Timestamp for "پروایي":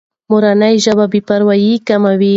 1.27-1.73